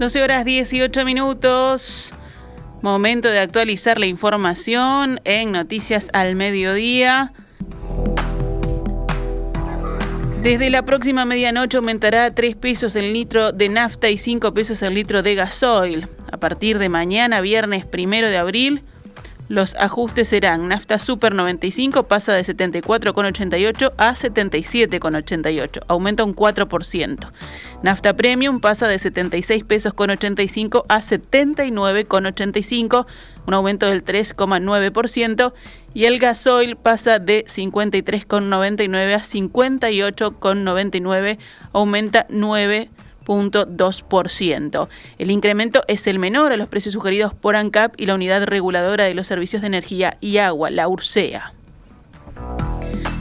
12 0.00 0.22
horas 0.22 0.46
18 0.46 1.04
minutos. 1.04 2.14
Momento 2.80 3.28
de 3.28 3.38
actualizar 3.38 4.00
la 4.00 4.06
información 4.06 5.20
en 5.24 5.52
Noticias 5.52 6.08
al 6.14 6.36
Mediodía. 6.36 7.34
Desde 10.42 10.70
la 10.70 10.86
próxima 10.86 11.26
medianoche 11.26 11.76
aumentará 11.76 12.34
3 12.34 12.56
pesos 12.56 12.96
el 12.96 13.12
litro 13.12 13.52
de 13.52 13.68
nafta 13.68 14.08
y 14.08 14.16
5 14.16 14.54
pesos 14.54 14.80
el 14.80 14.94
litro 14.94 15.22
de 15.22 15.34
gasoil. 15.34 16.08
A 16.32 16.38
partir 16.38 16.78
de 16.78 16.88
mañana, 16.88 17.42
viernes 17.42 17.84
primero 17.84 18.30
de 18.30 18.38
abril, 18.38 18.82
los 19.50 19.74
ajustes 19.74 20.28
serán 20.28 20.68
nafta 20.68 20.98
super 21.00 21.34
95 21.34 22.04
pasa 22.04 22.32
de 22.34 22.42
74,88 22.42 23.92
a 23.96 24.14
77,88, 24.14 25.80
aumenta 25.88 26.22
un 26.22 26.36
4%. 26.36 27.32
Nafta 27.82 28.14
premium 28.14 28.60
pasa 28.60 28.86
de 28.86 29.00
76 29.00 29.64
pesos 29.64 29.92
con 29.92 30.10
85 30.10 30.84
a 30.88 31.02
79,85, 31.02 33.06
un 33.44 33.54
aumento 33.54 33.86
del 33.86 34.04
3,9% 34.04 35.52
y 35.94 36.04
el 36.04 36.20
gasoil 36.20 36.76
pasa 36.76 37.18
de 37.18 37.44
53,99 37.44 39.14
a 39.14 39.20
58,99, 39.20 41.38
aumenta 41.72 42.26
9 42.28 42.88
el 45.18 45.30
incremento 45.30 45.82
es 45.86 46.06
el 46.08 46.18
menor 46.18 46.52
a 46.52 46.56
los 46.56 46.68
precios 46.68 46.94
sugeridos 46.94 47.32
por 47.32 47.54
ANCAP 47.54 47.94
y 47.96 48.06
la 48.06 48.14
Unidad 48.16 48.44
Reguladora 48.44 49.04
de 49.04 49.14
los 49.14 49.28
Servicios 49.28 49.62
de 49.62 49.68
Energía 49.68 50.16
y 50.20 50.38
Agua, 50.38 50.70
la 50.70 50.88
URSEA. 50.88 51.52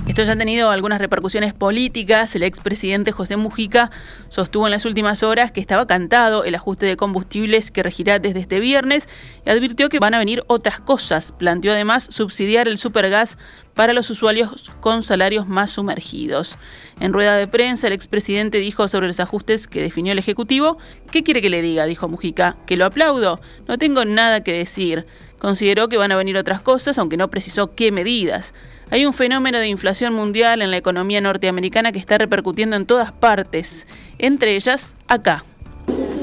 Esto 0.09 0.23
ya 0.23 0.33
ha 0.33 0.38
tenido 0.38 0.71
algunas 0.71 0.97
repercusiones 0.97 1.53
políticas. 1.53 2.35
El 2.35 2.41
expresidente 2.41 3.11
José 3.11 3.38
Mujica 3.38 3.91
sostuvo 4.29 4.66
en 4.66 4.71
las 4.71 4.85
últimas 4.85 5.21
horas 5.21 5.51
que 5.51 5.61
estaba 5.61 5.85
cantado 5.85 6.45
el 6.45 6.55
ajuste 6.55 6.88
de 6.88 6.97
combustibles 6.97 7.69
que 7.69 7.83
regirá 7.83 8.17
desde 8.17 8.39
este 8.39 8.59
viernes 8.59 9.07
y 9.45 9.51
advirtió 9.51 9.88
que 9.88 9.99
van 9.99 10.16
a 10.16 10.19
venir 10.19 10.43
otras 10.47 10.79
cosas. 10.79 11.31
Planteó 11.31 11.73
además 11.73 12.07
subsidiar 12.09 12.67
el 12.67 12.79
supergas 12.79 13.38
para 13.75 13.93
los 13.93 14.09
usuarios 14.09 14.73
con 14.79 15.03
salarios 15.03 15.47
más 15.47 15.69
sumergidos. 15.69 16.57
En 16.99 17.13
rueda 17.13 17.35
de 17.35 17.45
prensa, 17.45 17.85
el 17.85 17.94
expresidente 17.94 18.57
dijo 18.57 18.88
sobre 18.88 19.05
los 19.05 19.19
ajustes 19.19 19.67
que 19.67 19.79
definió 19.79 20.11
el 20.13 20.19
Ejecutivo. 20.19 20.79
¿Qué 21.11 21.23
quiere 21.23 21.44
que 21.44 21.51
le 21.51 21.61
diga? 21.61 21.85
dijo 21.85 22.07
Mujica. 22.07 22.57
¿Que 22.66 22.77
lo 22.77 22.88
aplaudo? 22.88 23.39
No 23.67 23.77
tengo 23.77 24.05
nada 24.05 24.44
que 24.44 24.53
decir. 24.53 25.05
Consideró 25.39 25.87
que 25.89 25.97
van 25.97 26.11
a 26.11 26.17
venir 26.17 26.37
otras 26.37 26.61
cosas, 26.61 26.97
aunque 26.97 27.17
no 27.17 27.29
precisó 27.29 27.73
qué 27.73 27.91
medidas. 27.91 28.53
Hay 28.91 29.05
un 29.05 29.13
fenómeno 29.13 29.59
de 29.59 29.67
inflación 29.67 30.13
mundial 30.13 30.61
en 30.61 30.71
la 30.71 30.77
economía 30.77 31.21
norteamericana 31.21 31.91
que 31.91 31.99
está 31.99 32.17
repercutiendo 32.17 32.75
en 32.75 32.85
todas 32.85 33.11
partes, 33.11 33.87
entre 34.17 34.55
ellas 34.55 34.95
acá. 35.07 35.45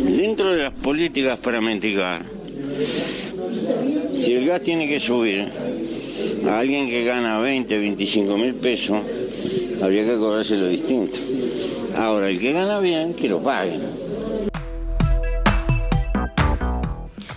Dentro 0.05 0.53
de 0.53 0.65
las 0.65 0.73
políticas 0.73 1.39
para 1.39 1.61
mitigar, 1.61 2.23
si 4.15 4.35
el 4.35 4.47
gas 4.47 4.63
tiene 4.63 4.87
que 4.87 5.01
subir 5.01 5.49
a 6.49 6.59
alguien 6.59 6.87
que 6.87 7.05
gana 7.05 7.39
20, 7.39 7.79
25 7.79 8.37
mil 8.37 8.55
pesos, 8.55 8.99
habría 9.83 10.05
que 10.05 10.17
cobrarse 10.17 10.57
lo 10.57 10.69
distinto. 10.69 11.19
Ahora, 11.97 12.29
el 12.29 12.39
que 12.39 12.53
gana 12.53 12.81
bien, 12.81 13.15
que 13.15 13.29
lo 13.29 13.43
pague. 13.43 13.79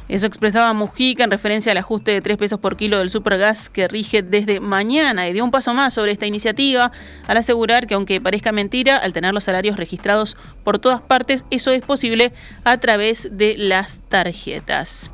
Eso 0.09 0.25
expresaba 0.25 0.73
Mujica 0.73 1.23
en 1.23 1.29
referencia 1.29 1.71
al 1.71 1.77
ajuste 1.77 2.09
de 2.09 2.21
3 2.21 2.35
pesos 2.37 2.59
por 2.59 2.75
kilo 2.75 2.97
del 2.97 3.11
supergas 3.11 3.69
que 3.69 3.87
rige 3.87 4.23
desde 4.23 4.59
mañana 4.59 5.29
y 5.29 5.33
dio 5.33 5.43
un 5.43 5.51
paso 5.51 5.75
más 5.75 5.93
sobre 5.93 6.11
esta 6.11 6.25
iniciativa 6.25 6.91
al 7.27 7.37
asegurar 7.37 7.85
que 7.85 7.93
aunque 7.93 8.19
parezca 8.19 8.51
mentira, 8.51 8.97
al 8.97 9.13
tener 9.13 9.35
los 9.35 9.43
salarios 9.43 9.77
registrados 9.77 10.35
por 10.63 10.79
todas 10.79 10.99
partes, 10.99 11.45
eso 11.51 11.71
es 11.71 11.85
posible 11.85 12.33
a 12.63 12.79
través 12.79 13.29
de 13.31 13.55
las 13.55 14.01
tarjetas. 14.09 15.11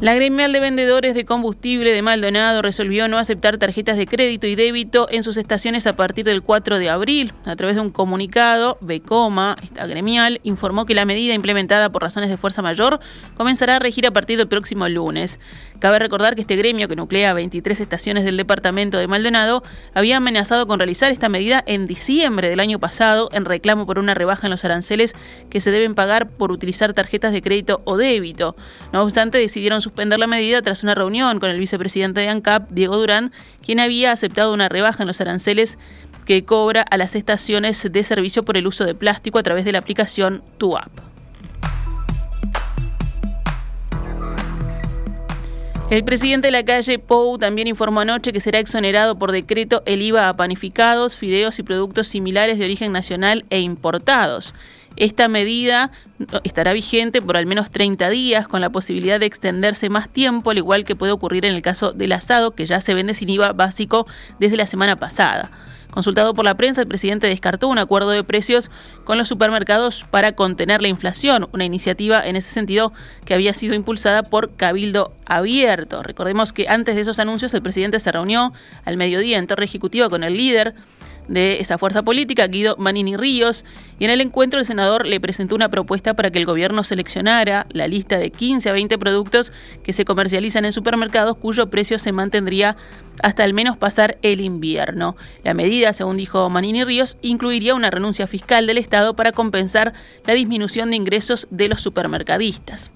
La 0.00 0.14
gremial 0.14 0.52
de 0.52 0.60
vendedores 0.60 1.12
de 1.16 1.24
combustible 1.24 1.90
de 1.90 2.02
Maldonado 2.02 2.62
resolvió 2.62 3.08
no 3.08 3.18
aceptar 3.18 3.58
tarjetas 3.58 3.96
de 3.96 4.06
crédito 4.06 4.46
y 4.46 4.54
débito 4.54 5.08
en 5.10 5.24
sus 5.24 5.36
estaciones 5.36 5.88
a 5.88 5.96
partir 5.96 6.24
del 6.24 6.40
4 6.40 6.78
de 6.78 6.88
abril. 6.88 7.32
A 7.44 7.56
través 7.56 7.74
de 7.74 7.82
un 7.82 7.90
comunicado, 7.90 8.78
Becoma, 8.80 9.56
esta 9.60 9.88
gremial, 9.88 10.38
informó 10.44 10.86
que 10.86 10.94
la 10.94 11.04
medida 11.04 11.34
implementada 11.34 11.90
por 11.90 12.02
razones 12.02 12.30
de 12.30 12.36
fuerza 12.36 12.62
mayor 12.62 13.00
comenzará 13.36 13.74
a 13.74 13.78
regir 13.80 14.06
a 14.06 14.12
partir 14.12 14.38
del 14.38 14.46
próximo 14.46 14.88
lunes. 14.88 15.40
Cabe 15.80 15.98
recordar 15.98 16.36
que 16.36 16.42
este 16.42 16.54
gremio, 16.54 16.86
que 16.86 16.94
nuclea 16.94 17.32
23 17.32 17.80
estaciones 17.80 18.24
del 18.24 18.36
departamento 18.36 18.98
de 18.98 19.08
Maldonado, 19.08 19.64
había 19.94 20.18
amenazado 20.18 20.68
con 20.68 20.78
realizar 20.78 21.10
esta 21.10 21.28
medida 21.28 21.64
en 21.66 21.88
diciembre 21.88 22.48
del 22.48 22.60
año 22.60 22.78
pasado 22.78 23.30
en 23.32 23.44
reclamo 23.44 23.84
por 23.84 23.98
una 23.98 24.14
rebaja 24.14 24.46
en 24.46 24.52
los 24.52 24.64
aranceles 24.64 25.16
que 25.50 25.58
se 25.58 25.72
deben 25.72 25.96
pagar 25.96 26.30
por 26.30 26.52
utilizar 26.52 26.92
tarjetas 26.92 27.32
de 27.32 27.42
crédito 27.42 27.82
o 27.84 27.96
débito. 27.96 28.54
No 28.92 29.02
obstante, 29.02 29.38
decidieron 29.38 29.82
suspender 29.88 30.18
la 30.18 30.26
medida 30.26 30.60
tras 30.60 30.82
una 30.82 30.94
reunión 30.94 31.40
con 31.40 31.48
el 31.48 31.58
vicepresidente 31.58 32.20
de 32.20 32.28
ANCAP, 32.28 32.68
Diego 32.70 32.98
Durán, 32.98 33.32
quien 33.64 33.80
había 33.80 34.12
aceptado 34.12 34.52
una 34.52 34.68
rebaja 34.68 35.02
en 35.02 35.06
los 35.06 35.20
aranceles 35.22 35.78
que 36.26 36.44
cobra 36.44 36.82
a 36.82 36.98
las 36.98 37.16
estaciones 37.16 37.90
de 37.90 38.04
servicio 38.04 38.42
por 38.42 38.58
el 38.58 38.66
uso 38.66 38.84
de 38.84 38.94
plástico 38.94 39.38
a 39.38 39.42
través 39.42 39.64
de 39.64 39.72
la 39.72 39.78
aplicación 39.78 40.42
TuApp. 40.58 40.90
El 45.90 46.04
presidente 46.04 46.48
de 46.48 46.52
la 46.52 46.64
calle 46.66 46.98
Pou 46.98 47.38
también 47.38 47.66
informó 47.66 48.00
anoche 48.00 48.30
que 48.30 48.40
será 48.40 48.58
exonerado 48.58 49.18
por 49.18 49.32
decreto 49.32 49.82
el 49.86 50.02
IVA 50.02 50.28
a 50.28 50.36
panificados, 50.36 51.16
fideos 51.16 51.58
y 51.58 51.62
productos 51.62 52.08
similares 52.08 52.58
de 52.58 52.66
origen 52.66 52.92
nacional 52.92 53.46
e 53.48 53.60
importados. 53.60 54.54
Esta 54.98 55.28
medida 55.28 55.92
estará 56.42 56.72
vigente 56.72 57.22
por 57.22 57.36
al 57.36 57.46
menos 57.46 57.70
30 57.70 58.10
días, 58.10 58.48
con 58.48 58.60
la 58.60 58.70
posibilidad 58.70 59.20
de 59.20 59.26
extenderse 59.26 59.88
más 59.88 60.08
tiempo, 60.08 60.50
al 60.50 60.58
igual 60.58 60.82
que 60.82 60.96
puede 60.96 61.12
ocurrir 61.12 61.46
en 61.46 61.54
el 61.54 61.62
caso 61.62 61.92
del 61.92 62.10
asado, 62.10 62.50
que 62.50 62.66
ya 62.66 62.80
se 62.80 62.94
vende 62.94 63.14
sin 63.14 63.28
IVA 63.28 63.52
básico 63.52 64.08
desde 64.40 64.56
la 64.56 64.66
semana 64.66 64.96
pasada. 64.96 65.52
Consultado 65.92 66.34
por 66.34 66.44
la 66.44 66.56
prensa, 66.56 66.80
el 66.80 66.88
presidente 66.88 67.28
descartó 67.28 67.68
un 67.68 67.78
acuerdo 67.78 68.10
de 68.10 68.24
precios 68.24 68.72
con 69.04 69.18
los 69.18 69.28
supermercados 69.28 70.04
para 70.10 70.32
contener 70.32 70.82
la 70.82 70.88
inflación, 70.88 71.48
una 71.52 71.64
iniciativa 71.64 72.26
en 72.26 72.34
ese 72.34 72.52
sentido 72.52 72.92
que 73.24 73.34
había 73.34 73.54
sido 73.54 73.74
impulsada 73.74 74.24
por 74.24 74.56
Cabildo 74.56 75.12
Abierto. 75.26 76.02
Recordemos 76.02 76.52
que 76.52 76.68
antes 76.68 76.96
de 76.96 77.02
esos 77.02 77.20
anuncios 77.20 77.54
el 77.54 77.62
presidente 77.62 78.00
se 78.00 78.10
reunió 78.10 78.52
al 78.84 78.96
mediodía 78.96 79.38
en 79.38 79.46
Torre 79.46 79.64
Ejecutiva 79.64 80.08
con 80.08 80.24
el 80.24 80.36
líder 80.36 80.74
de 81.28 81.60
esa 81.60 81.78
fuerza 81.78 82.02
política, 82.02 82.46
Guido 82.46 82.76
Manini 82.78 83.16
Ríos, 83.16 83.64
y 83.98 84.04
en 84.04 84.10
el 84.10 84.20
encuentro 84.20 84.58
el 84.58 84.66
senador 84.66 85.06
le 85.06 85.20
presentó 85.20 85.54
una 85.54 85.68
propuesta 85.68 86.14
para 86.14 86.30
que 86.30 86.38
el 86.38 86.46
gobierno 86.46 86.84
seleccionara 86.84 87.66
la 87.70 87.86
lista 87.86 88.18
de 88.18 88.30
15 88.30 88.70
a 88.70 88.72
20 88.72 88.98
productos 88.98 89.52
que 89.82 89.92
se 89.92 90.04
comercializan 90.04 90.64
en 90.64 90.72
supermercados 90.72 91.36
cuyo 91.36 91.68
precio 91.70 91.98
se 91.98 92.12
mantendría 92.12 92.76
hasta 93.22 93.44
al 93.44 93.52
menos 93.52 93.76
pasar 93.76 94.18
el 94.22 94.40
invierno. 94.40 95.16
La 95.44 95.54
medida, 95.54 95.92
según 95.92 96.16
dijo 96.16 96.48
Manini 96.50 96.84
Ríos, 96.84 97.16
incluiría 97.22 97.74
una 97.74 97.90
renuncia 97.90 98.26
fiscal 98.26 98.66
del 98.66 98.78
Estado 98.78 99.14
para 99.14 99.32
compensar 99.32 99.92
la 100.26 100.34
disminución 100.34 100.90
de 100.90 100.96
ingresos 100.96 101.46
de 101.50 101.68
los 101.68 101.80
supermercadistas. 101.80 102.90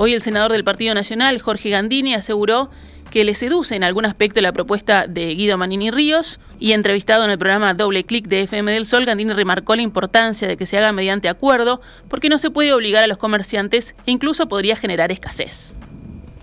Hoy 0.00 0.14
el 0.14 0.22
senador 0.22 0.52
del 0.52 0.62
Partido 0.62 0.94
Nacional, 0.94 1.40
Jorge 1.40 1.70
Gandini, 1.70 2.14
aseguró 2.14 2.70
que 3.10 3.24
le 3.24 3.34
seduce 3.34 3.74
en 3.74 3.82
algún 3.82 4.06
aspecto 4.06 4.40
la 4.40 4.52
propuesta 4.52 5.08
de 5.08 5.34
Guido 5.34 5.58
Manini 5.58 5.90
Ríos 5.90 6.38
y 6.60 6.70
entrevistado 6.70 7.24
en 7.24 7.32
el 7.32 7.38
programa 7.38 7.74
Doble 7.74 8.04
Clic 8.04 8.28
de 8.28 8.42
FM 8.42 8.70
del 8.70 8.86
Sol, 8.86 9.06
Gandini 9.06 9.32
remarcó 9.32 9.74
la 9.74 9.82
importancia 9.82 10.46
de 10.46 10.56
que 10.56 10.66
se 10.66 10.78
haga 10.78 10.92
mediante 10.92 11.28
acuerdo 11.28 11.80
porque 12.08 12.28
no 12.28 12.38
se 12.38 12.52
puede 12.52 12.72
obligar 12.72 13.02
a 13.02 13.08
los 13.08 13.18
comerciantes 13.18 13.96
e 14.06 14.12
incluso 14.12 14.46
podría 14.46 14.76
generar 14.76 15.10
escasez. 15.10 15.76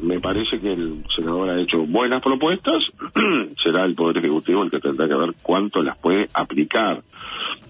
Me 0.01 0.19
parece 0.19 0.59
que 0.59 0.73
el 0.73 1.05
senador 1.15 1.49
ha 1.49 1.61
hecho 1.61 1.77
buenas 1.85 2.21
propuestas, 2.21 2.83
será 3.63 3.85
el 3.85 3.95
Poder 3.95 4.17
Ejecutivo 4.17 4.63
el 4.63 4.69
que 4.69 4.81
tendrá 4.81 5.07
que 5.07 5.15
ver 5.15 5.33
cuánto 5.41 5.81
las 5.81 5.97
puede 5.97 6.29
aplicar 6.33 7.01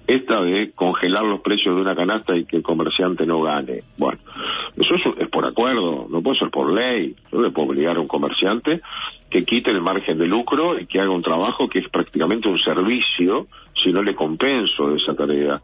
esta 0.07 0.41
de 0.41 0.71
congelar 0.71 1.23
los 1.23 1.41
precios 1.41 1.75
de 1.75 1.81
una 1.81 1.95
canasta 1.95 2.35
y 2.35 2.45
que 2.45 2.57
el 2.57 2.63
comerciante 2.63 3.25
no 3.25 3.41
gane. 3.41 3.83
Bueno, 3.97 4.19
eso 4.75 4.95
es, 5.17 5.29
por 5.29 5.45
acuerdo, 5.45 6.07
no 6.09 6.21
puede 6.21 6.39
ser 6.39 6.49
por 6.49 6.73
ley. 6.73 7.15
Yo 7.31 7.41
le 7.41 7.51
puedo 7.51 7.69
obligar 7.69 7.97
a 7.97 7.99
un 7.99 8.07
comerciante 8.07 8.81
que 9.29 9.43
quite 9.43 9.71
el 9.71 9.81
margen 9.81 10.17
de 10.17 10.27
lucro 10.27 10.79
y 10.79 10.85
que 10.85 10.99
haga 10.99 11.09
un 11.09 11.21
trabajo 11.21 11.67
que 11.67 11.79
es 11.79 11.89
prácticamente 11.89 12.47
un 12.47 12.59
servicio 12.59 13.47
si 13.83 13.91
no 13.91 14.03
le 14.03 14.15
compenso 14.15 14.89
de 14.89 14.97
esa 14.97 15.15
tarea. 15.15 15.61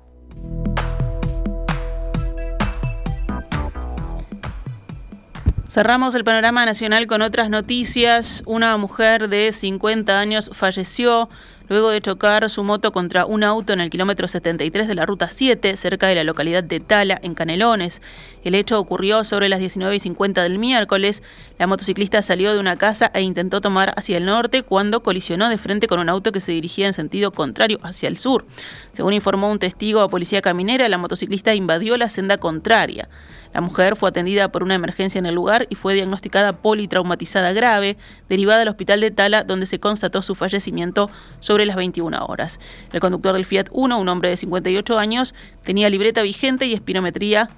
Cerramos 5.71 6.15
el 6.15 6.25
panorama 6.25 6.65
nacional 6.65 7.07
con 7.07 7.21
otras 7.21 7.49
noticias. 7.49 8.43
Una 8.45 8.75
mujer 8.75 9.29
de 9.29 9.53
50 9.53 10.19
años 10.19 10.51
falleció 10.53 11.29
luego 11.69 11.89
de 11.89 12.01
chocar 12.01 12.49
su 12.49 12.63
moto 12.63 12.91
contra 12.91 13.25
un 13.25 13.43
auto 13.43 13.73
en 13.73 13.81
el 13.81 13.89
kilómetro 13.89 14.27
73 14.27 14.87
de 14.87 14.95
la 14.95 15.05
ruta 15.05 15.29
7, 15.29 15.77
cerca 15.77 16.07
de 16.07 16.15
la 16.15 16.23
localidad 16.23 16.63
de 16.63 16.79
Tala, 16.79 17.19
en 17.21 17.35
Canelones. 17.35 18.01
El 18.43 18.55
hecho 18.55 18.79
ocurrió 18.79 19.23
sobre 19.23 19.49
las 19.49 19.59
19 19.59 19.95
y 19.95 19.99
50 19.99 20.43
del 20.43 20.57
miércoles. 20.57 21.23
La 21.59 21.67
motociclista 21.67 22.21
salió 22.21 22.53
de 22.53 22.59
una 22.59 22.75
casa 22.75 23.11
e 23.13 23.21
intentó 23.21 23.61
tomar 23.61 23.93
hacia 23.95 24.17
el 24.17 24.25
norte 24.25 24.63
cuando 24.63 25.03
colisionó 25.03 25.49
de 25.49 25.57
frente 25.57 25.87
con 25.87 25.99
un 25.99 26.09
auto 26.09 26.31
que 26.31 26.39
se 26.39 26.51
dirigía 26.51 26.87
en 26.87 26.93
sentido 26.93 27.31
contrario 27.31 27.79
hacia 27.83 28.09
el 28.09 28.17
sur. 28.17 28.45
Según 28.93 29.13
informó 29.13 29.49
un 29.49 29.59
testigo 29.59 30.01
a 30.01 30.09
Policía 30.09 30.41
Caminera, 30.41 30.89
la 30.89 30.97
motociclista 30.97 31.53
invadió 31.53 31.97
la 31.97 32.09
senda 32.09 32.37
contraria. 32.37 33.09
La 33.53 33.59
mujer 33.59 33.97
fue 33.97 34.09
atendida 34.09 34.49
por 34.49 34.63
una 34.63 34.75
emergencia 34.75 35.19
en 35.19 35.25
el 35.25 35.35
lugar 35.35 35.67
y 35.69 35.75
fue 35.75 35.93
diagnosticada 35.93 36.53
politraumatizada 36.53 37.51
grave, 37.51 37.97
derivada 38.29 38.61
al 38.61 38.69
hospital 38.69 39.01
de 39.01 39.11
Tala, 39.11 39.43
donde 39.43 39.65
se 39.65 39.79
constató 39.79 40.21
su 40.21 40.35
fallecimiento 40.35 41.09
sobre 41.41 41.60
las 41.65 41.75
21 41.75 42.25
horas. 42.25 42.59
El 42.91 42.99
conductor 42.99 43.33
del 43.33 43.45
Fiat 43.45 43.67
1, 43.71 43.99
un 43.99 44.09
hombre 44.09 44.29
de 44.29 44.37
58 44.37 44.99
años, 44.99 45.33
tenía 45.63 45.89
libreta 45.89 46.21
vigente 46.21 46.65
y 46.65 46.73
espirometría 46.73 47.49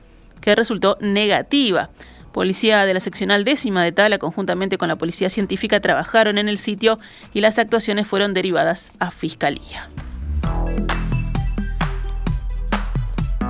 que 0.41 0.55
resultó 0.55 0.97
negativa. 0.99 1.89
Policía 2.31 2.85
de 2.85 2.93
la 2.93 2.99
seccional 2.99 3.45
décima 3.45 3.83
de 3.83 3.91
Tala, 3.91 4.17
conjuntamente 4.17 4.77
con 4.77 4.87
la 4.87 4.95
policía 4.95 5.29
científica, 5.29 5.79
trabajaron 5.79 6.37
en 6.37 6.49
el 6.49 6.57
sitio 6.57 6.99
y 7.33 7.41
las 7.41 7.59
actuaciones 7.59 8.07
fueron 8.07 8.33
derivadas 8.33 8.91
a 8.99 9.11
fiscalía. 9.11 9.87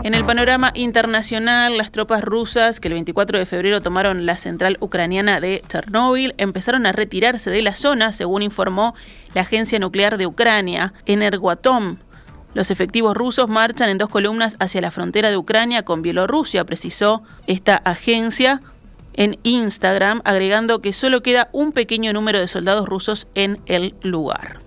En 0.04 0.16
el 0.16 0.26
panorama 0.26 0.72
internacional, 0.74 1.78
las 1.78 1.94
tropas 1.94 2.22
rusas 2.22 2.82
que 2.82 2.90
el 2.90 2.96
24 2.96 3.40
de 3.40 3.46
febrero 3.46 3.82
tomaron 3.82 4.26
la 4.26 4.38
central 4.38 4.76
ucraniana 4.82 5.40
de 5.40 5.64
Chernóbil 5.70 6.36
empezaron 6.38 6.86
a 6.86 6.92
retirarse 6.92 7.50
de 7.50 7.62
la 7.62 7.74
zona, 7.74 8.12
según 8.12 8.44
informó 8.44 8.96
la 9.34 9.44
agencia 9.44 9.80
nuclear 9.80 10.18
de 10.18 10.28
Ucrania, 10.28 10.94
Energoatom. 11.06 12.00
Los 12.54 12.70
efectivos 12.70 13.16
rusos 13.16 13.48
marchan 13.48 13.88
en 13.88 13.98
dos 13.98 14.10
columnas 14.10 14.58
hacia 14.60 14.82
la 14.82 14.92
frontera 14.92 15.30
de 15.30 15.38
Ucrania 15.38 15.84
con 15.84 16.02
Bielorrusia, 16.02 16.66
precisó 16.66 17.24
esta 17.48 17.78
agencia 17.78 18.60
en 19.14 19.40
Instagram, 19.44 20.22
agregando 20.26 20.82
que 20.82 20.92
solo 20.92 21.24
queda 21.24 21.48
un 21.54 21.72
pequeño 21.72 22.12
número 22.12 22.42
de 22.42 22.50
soldados 22.50 22.90
rusos 22.90 23.30
en 23.36 23.62
el 23.68 23.96
lugar. 24.02 24.63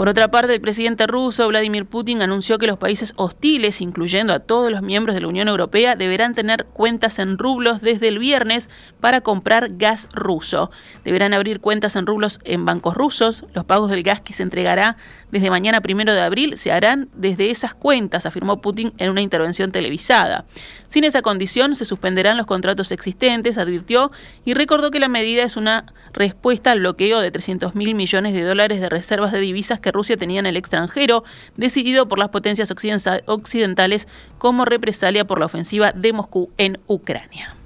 Por 0.00 0.08
otra 0.08 0.30
parte, 0.30 0.54
el 0.54 0.62
presidente 0.62 1.06
ruso 1.06 1.46
Vladimir 1.46 1.84
Putin 1.84 2.22
anunció 2.22 2.56
que 2.56 2.66
los 2.66 2.78
países 2.78 3.12
hostiles, 3.16 3.82
incluyendo 3.82 4.32
a 4.32 4.38
todos 4.38 4.70
los 4.70 4.80
miembros 4.80 5.14
de 5.14 5.20
la 5.20 5.28
Unión 5.28 5.46
Europea, 5.46 5.94
deberán 5.94 6.34
tener 6.34 6.64
cuentas 6.64 7.18
en 7.18 7.36
rublos 7.36 7.82
desde 7.82 8.08
el 8.08 8.18
viernes 8.18 8.70
para 9.00 9.20
comprar 9.20 9.76
gas 9.76 10.08
ruso. 10.14 10.70
Deberán 11.04 11.34
abrir 11.34 11.60
cuentas 11.60 11.96
en 11.96 12.06
rublos 12.06 12.40
en 12.44 12.64
bancos 12.64 12.94
rusos. 12.94 13.44
Los 13.52 13.66
pagos 13.66 13.90
del 13.90 14.02
gas 14.02 14.22
que 14.22 14.32
se 14.32 14.42
entregará 14.42 14.96
desde 15.30 15.50
mañana 15.50 15.82
primero 15.82 16.14
de 16.14 16.22
abril 16.22 16.56
se 16.56 16.72
harán 16.72 17.10
desde 17.12 17.50
esas 17.50 17.74
cuentas, 17.74 18.24
afirmó 18.24 18.62
Putin 18.62 18.94
en 18.96 19.10
una 19.10 19.20
intervención 19.20 19.70
televisada. 19.70 20.46
Sin 20.88 21.04
esa 21.04 21.20
condición, 21.20 21.76
se 21.76 21.84
suspenderán 21.84 22.38
los 22.38 22.46
contratos 22.46 22.90
existentes, 22.90 23.58
advirtió, 23.58 24.10
y 24.46 24.54
recordó 24.54 24.90
que 24.90 24.98
la 24.98 25.08
medida 25.08 25.42
es 25.42 25.56
una 25.56 25.84
respuesta 26.12 26.72
al 26.72 26.80
bloqueo 26.80 27.20
de 27.20 27.30
300 27.30 27.74
mil 27.74 27.94
millones 27.94 28.32
de 28.32 28.42
dólares 28.42 28.80
de 28.80 28.88
reservas 28.88 29.30
de 29.30 29.40
divisas 29.40 29.78
que 29.78 29.89
Rusia 29.92 30.16
tenía 30.16 30.40
en 30.40 30.46
el 30.46 30.56
extranjero, 30.56 31.24
decidido 31.56 32.08
por 32.08 32.18
las 32.18 32.30
potencias 32.30 32.70
occidentales 32.70 34.08
como 34.38 34.64
represalia 34.64 35.26
por 35.26 35.40
la 35.40 35.46
ofensiva 35.46 35.92
de 35.92 36.12
Moscú 36.12 36.50
en 36.58 36.78
Ucrania. 36.86 37.56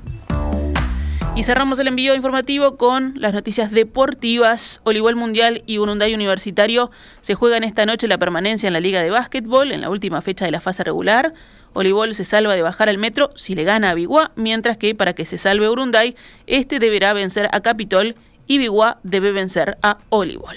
Y 1.37 1.43
cerramos 1.43 1.81
el 1.81 1.89
envío 1.89 2.15
informativo 2.15 2.77
con 2.77 3.15
las 3.17 3.35
noticias 3.35 3.73
deportivas. 3.73 4.81
Olivol 4.85 5.17
Mundial 5.17 5.65
y 5.67 5.79
Urunday 5.79 6.15
Universitario 6.15 6.93
se 7.23 7.35
juegan 7.35 7.65
esta 7.65 7.87
noche 7.87 8.07
la 8.07 8.19
permanencia 8.19 8.69
en 8.69 8.73
la 8.73 8.79
Liga 8.79 9.03
de 9.03 9.11
Básquetbol 9.11 9.73
en 9.73 9.81
la 9.81 9.91
última 9.91 10.23
fecha 10.23 10.45
de 10.45 10.53
la 10.53 10.61
fase 10.61 10.85
regular. 10.85 11.35
Olivol 11.73 12.15
se 12.15 12.23
salva 12.23 12.55
de 12.55 12.63
bajar 12.63 12.89
al 12.89 12.99
metro 12.99 13.33
si 13.35 13.57
le 13.57 13.65
gana 13.65 13.91
a 13.91 13.95
Biguá, 13.95 14.31
mientras 14.37 14.77
que 14.77 14.95
para 14.95 15.13
que 15.13 15.27
se 15.27 15.37
salve 15.37 15.69
Urunday, 15.69 16.15
este 16.47 16.79
deberá 16.79 17.13
vencer 17.15 17.49
a 17.51 17.61
Capitol 17.61 18.15
y 18.47 18.59
Biguá 18.59 18.99
debe 19.03 19.33
vencer 19.33 19.77
a 19.83 19.99
Olivol. 20.11 20.57